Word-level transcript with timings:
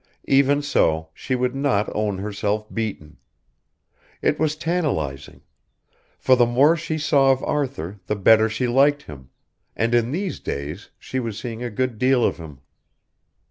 Even 0.25 0.63
so, 0.63 1.09
she 1.13 1.35
would 1.35 1.53
not 1.53 1.87
own 1.95 2.17
herself 2.17 2.65
beaten. 2.73 3.17
It 4.23 4.39
was 4.39 4.55
tantalising; 4.55 5.41
for 6.17 6.35
the 6.35 6.47
more 6.47 6.75
she 6.75 6.97
saw 6.97 7.31
of 7.31 7.43
Arthur 7.43 7.99
the 8.07 8.15
better 8.15 8.49
she 8.49 8.67
liked 8.67 9.03
him, 9.03 9.29
and 9.75 9.93
in 9.93 10.09
these 10.09 10.39
days 10.39 10.89
she 10.97 11.19
was 11.19 11.37
seeing 11.37 11.61
a 11.61 11.69
good 11.69 11.99
deal 11.99 12.25
of 12.25 12.37
him. 12.37 12.61